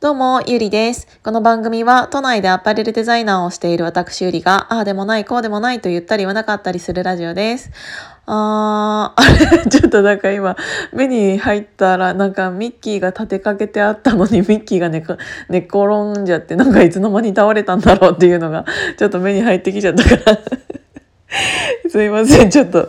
[0.00, 1.06] どうも、ゆりです。
[1.22, 7.70] この番組は、都内でアパレルデザイナーをしている私ゆりが、ああでもない、こうでもないと言ったり言わなかったりするラジオです。
[8.24, 10.56] あー、あれ、ちょっとなんか今、
[10.94, 15.04] 目に入ったら、なんかミッキーが立てかけてあったのに、ミッキーが寝
[15.50, 18.64] 寝転んじゃって、なんかいつの間に倒れたんだろうっていうのが、
[18.96, 20.38] ちょっと目に入ってきちゃったから
[21.88, 22.50] すいません。
[22.50, 22.88] ちょっと、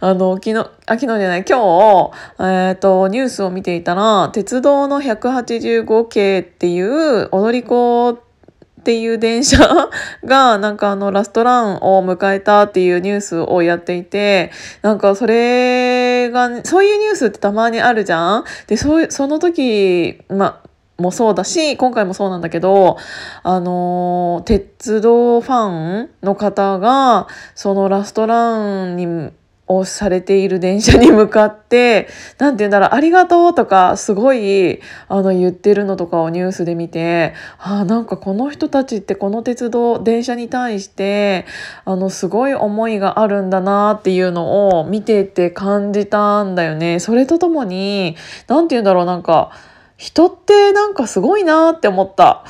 [0.00, 2.10] あの、昨日、あ、昨日じゃない、今日、
[2.40, 9.58] えっ、ー、と、ニュースを見ていたら、鉄道の185系っていう踊り子っていう電車
[10.24, 14.50] が、なんかあの、ラストランを迎えたっていうニュースをやっていて、
[14.82, 20.60] なんかそれが、そういうニュースってたまにあるじゃんで、その時、ま、
[21.00, 22.96] もそうだし今回もそうなんだけど
[23.44, 29.30] あの鉄道ファンの方がそのラストランに
[29.68, 41.46] をされている電車に向かって何て言うんだろう「ありがとう」とかすごいあの言ってるのとかをニュースで見てあなんかこの人たちってこの鉄道電車に対して
[41.84, 46.98] あのすごい思いがあるんだなっていうのを見てて感じたんだよね。
[46.98, 48.16] それとともに
[48.48, 49.52] 何て言うんだろうなんか
[49.98, 52.44] 人ってなんかすごいなって思った。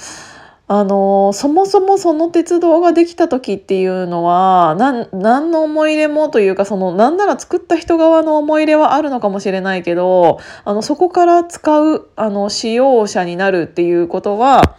[0.70, 4.76] あのそもそもその鉄道ができた時っていうのは
[5.12, 14.76] 何の思い入れもというかその何なら作った人側の思い入れはあるのかもしれないけどあのそこから使うあの使用者になるっていうことは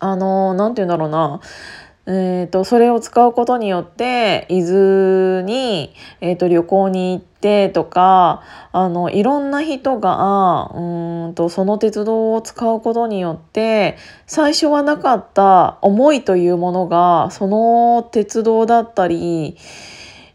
[0.00, 1.40] あの何て言うんだろうな
[2.10, 5.92] えーと、それを使うことによって伊豆に、
[6.22, 8.42] えーと、旅行に行ってとか
[8.72, 19.58] あのいろんな人がうんとその鉄道を使うことによって最初はなかった思いというものがその鉄道だったり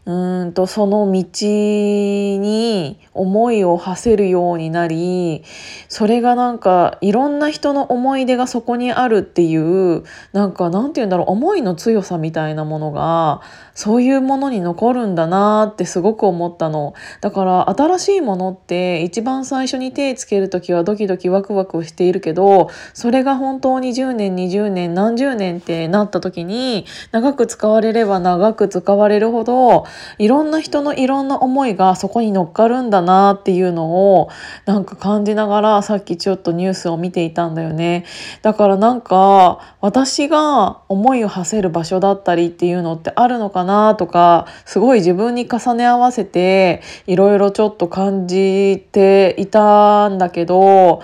[0.06, 5.44] うんとその道に思いを馳せるようになり
[5.88, 13.40] それがなんかいろんな人の思い出がそこにあるっていうなんかなんて言うんだろう思いの強さみたいなものが
[13.74, 16.94] そういうものに残るんだなってすごく思ったの。
[17.20, 29.86] だから新しいものって一番最初に手つける時はドキドキワクワクしているけどそれが本当に10年20年何十年ってなった時に長く使われれば長く使われるほど
[30.18, 34.30] いろんな人のいろんな思いがそこに乗っかるんだなっていうのを
[34.66, 38.04] なんか感じながらさっきちょっとニュースを見ていたんだよね
[38.42, 51.02] だからなんか私が思いを馳せる場所だったりっていうのってあるのかなとかすごい自分に重ね合わせていろいろちょっと感じていたんだけど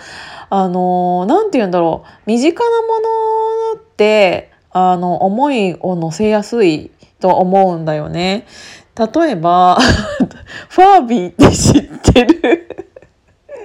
[0.51, 2.89] あの何て言うんだろう身近なも
[3.77, 6.91] のってあの思いを乗せやすい
[7.21, 8.47] と思うんだよね。
[9.07, 9.79] 例えば
[10.69, 12.67] ファービーって知ってる？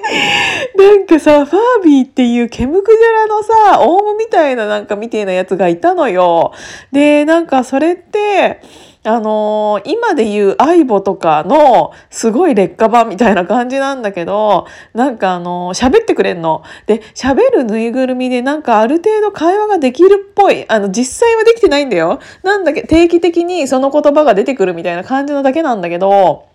[0.77, 6.53] なんかさ、ファービーっていうケムクジャラのさ、オウムみたいななんかみてえなやつがいたのよ。
[6.91, 8.61] で、なんかそれって、
[9.05, 16.63] あのー、今で言うアイボとかのすごい劣化版みたいな感じなんだけど、なんかあのー、喋ってくれんの。
[16.87, 20.65] で、喋るぬいぐるみでなんかある程度会話ができるっぽい。
[20.69, 22.19] あの、実際はできてないんだよ。
[22.41, 26.47] なんだっけ定期的にその言葉が出てくるみたいな感じのだけなんだけど、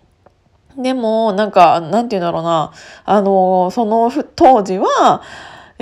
[0.77, 2.71] でも、なんか、なんて言うんだろうな。
[3.05, 5.21] あの、その当時は、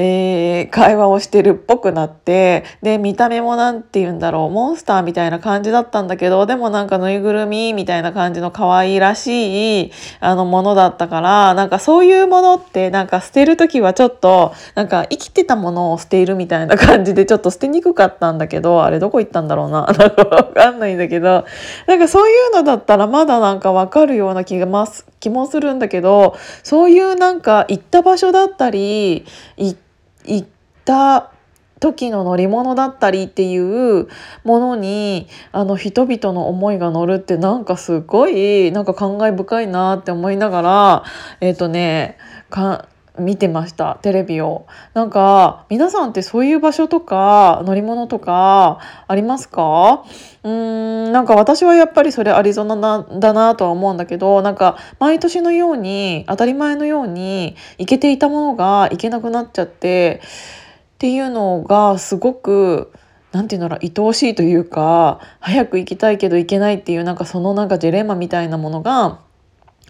[0.01, 21.43] えー、会話をしてるっぽくなってで見た目も何て言うんだろうモンスターみたいな感じだったんだけどでもなんかぬいぐるみみたいな感じの可愛らしいあのものだったからなんかそういうものってなんか捨てる時はちょっとなんか生きてたものを捨てるみたいな感じでちょっと捨てにくかったんだけどあれどこ行ったんだろうな なんかわかんないんだけど
[21.87, 29.25] なんかそういうのだったらまだなんかわかるような気がます気もするんだけどそういうなんか行った場所だったり
[29.57, 29.88] 行って
[30.29, 30.47] 行っ
[30.85, 31.31] た
[31.79, 34.07] 時の乗り物だったりっていう
[34.43, 41.03] ものにあの人々の思いが乗るってなんかすごいなんか感慨深いなって思いながら
[41.41, 42.17] えっ、ー、とね
[42.49, 42.87] か
[43.19, 44.65] 見てましたテレビを。
[44.93, 50.03] なんか皆さんってそういう場所とか乗り物とかありますか？
[50.43, 62.91] うーんなんか私はやっぱりそれアリゾナなだなとは思うんだけどなんか毎年のように当たり前のように行けていたものが行けなくなっちゃってっていうのがすごく
[63.31, 69.19] 何て言うんだろう愛おしいというか早く行きたいけど行けないっていうなんかそのなんかジレンマみたいなものが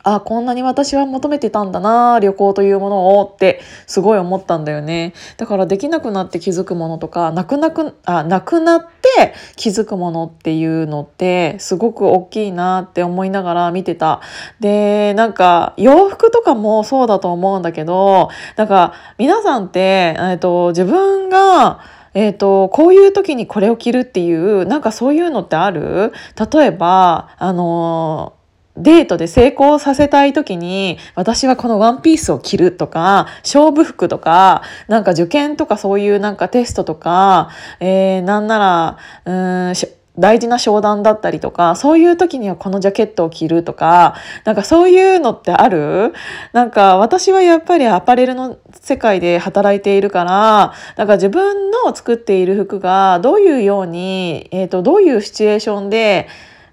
[0.03, 5.13] あこんなに私は求めてたんだな旅行というものをってすごい思ったんだよね。
[5.37, 14.21] だからできなくなって気づくものとかなくなくあなくなって気づくものっていうのってすごく大きいなって思いながら見てた。
[14.59, 21.79] でなんか洋服とかもそうだと思うんだけどなんか皆さんって、えっと、自分が
[22.15, 26.11] えーと、こういう時にこれを着るっていうなんかそういうのってある？
[26.51, 28.33] 例えばあの
[28.79, 37.49] デートで成功させたい時に私はこのワンピースを着るとか勝負服とかなんか受験とかそういうなんかテストとか、
[37.79, 39.73] えー、なんならうん
[40.17, 46.13] 大事な商談だったりとかそういう時にはこのジャケットを着るとかなんかそういうのってある？
[46.51, 56.27] なんか私はやっぱりアパレルの世界で働いているからなんか自分の作っている服がどういうように、えーとどういうシチュエーションで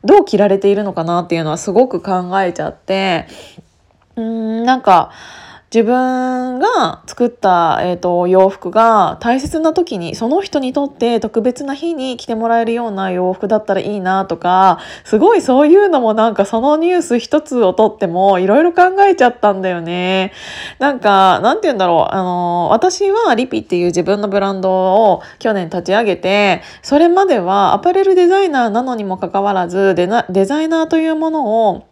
[0.06, 3.26] どう着られているのかなっていうのはすごく考えちゃって。
[4.16, 5.12] うんなんか
[5.74, 20.32] 自分が作った、えーと、洋服が大切な時にその人にとって特別な日に着てもらえるような洋服だったらいいなとかすごいそういうのもなんかそのニュース一つをとってもいろいろ考えちゃったんだよね。
[20.78, 30.06] なんかなんて言うんだろうあの私はリピっていう自分のブランドを去年立ち上げてそれまではアパレルデザイナーなのにもかかわらずデ
[30.44, 31.86] ザイナーというものを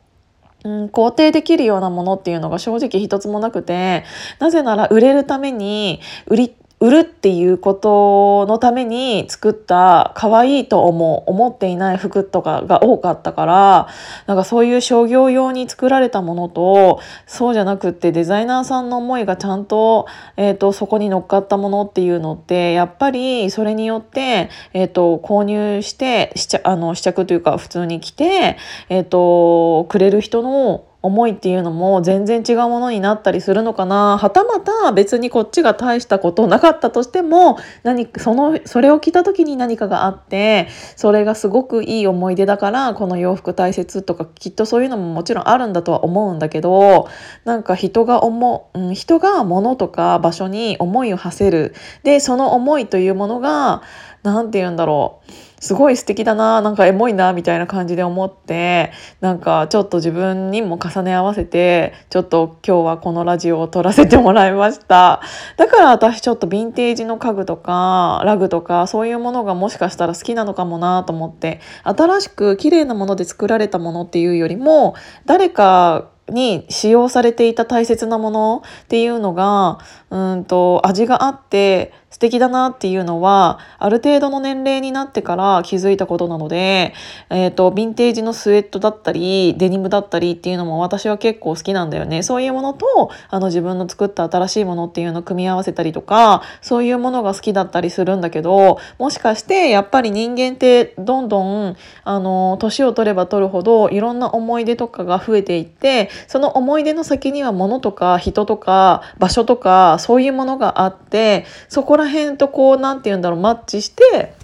[0.64, 4.04] うん、肯定できるようなものっていうのが正直一つもなくて
[4.38, 13.88] なぜなら売れるために売り売るっていうことのために作った可愛いと思う思っていない服とかが多かったから
[14.26, 28.58] なんかそういう商業用に作られたものとそうじゃなくってデザイナーさんの思いがちゃんと,、えーと、そこに乗っかったものっていうのってやっぱりそれによって、えーと、購入して試着あの試着というか普通に着て、
[28.90, 34.16] えーとくれる人の思いっていうのも全然違うものになったりするのかな。
[34.16, 47.06] はたまた別にこっちが大したことなかったとしても何そのそれを着た時に何かがあってそれがすごくいい思い出だからこの洋服大切とかきっとそういうのももちろんあるんだとは思うんだけど
[47.44, 51.74] なんか人が思う、うん、人が物とか場所に思いを馳せる。
[52.02, 53.82] でその思いというものが
[54.22, 55.53] 何て言うんだろう。
[55.64, 65.22] すごい素敵だななんかエモいなみたいな感じで思ってなんかちょっと自分にも重ね合わせてちょっと今日はこのラジオを撮らせてもらいました。
[65.56, 74.94] だから私ちょっとヴィンテージの家具とかラグとかそういうものがもしかしたら好きなのかもなと思って新しく綺麗なもので作られたものっていうよりも
[75.24, 79.78] 誰かに使用されていた大切なものっていうのが
[80.10, 86.94] うんと味があって素敵だなっていうのはある程度の年齢になってから気づいたことなので、
[87.28, 92.22] えーと、ヴィンテージのスウェットだったりデニムだったりっていうのも私は結構好きなんだよね。
[92.22, 114.34] そういうものとあの自分の作った新しいものっていうのを組み合わせたりとかそういうものが好きだったりするんだけどもしかしてやっぱり人間ってどんどんあの年を取れば取るほどいろんな思い出とかが増えていってその思い出の先には物とか人とか場所とかそういうものがあってそこら辺とこう何て言うんだろうマッチして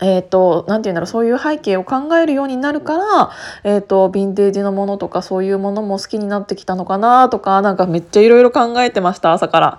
[0.00, 3.30] えーと、なて言うんだろうそういう背景を考えるようになるから、
[3.64, 9.78] えーと、ヴィンテージのものとかそういうものも好きになってきたのかなとかなんかめっちゃいろいろ考えてました朝から。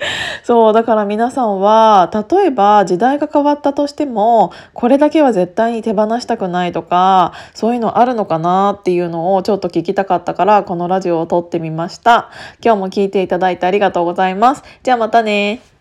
[0.44, 12.30] そうだから皆さんは例えば時代が変わったとしてもこれだけは絶対に手放したくないとかそういうのあるのかなっていうのをちょっと聞きたかったからこのラジオを撮ってみました。
[12.64, 14.62] 今日も聞いていただいてありがとうございます。
[14.82, 15.79] じゃあまたね。